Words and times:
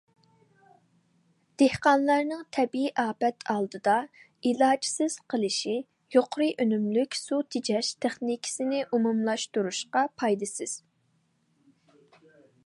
دېھقانلارنىڭ 1.61 2.39
تەبىئىي 2.57 2.89
ئاپەت 3.03 3.45
ئالدىدا 3.55 3.97
ئىلاجىسىز 4.51 5.19
قېلىشى 5.35 5.75
يۇقىرى 6.17 6.49
ئۈنۈملۈك 6.65 7.19
سۇ 7.21 7.41
تېجەش 7.57 7.93
تېخنىكىسىنى 8.07 8.83
ئومۇملاشتۇرۇشقا 8.89 10.07
پايدىسىز. 10.25 10.75